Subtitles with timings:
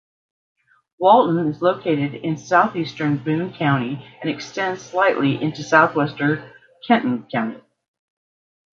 [0.97, 6.51] Walton is located in southeastern Boone County and extends slightly into southwestern
[6.87, 7.61] Kenton County.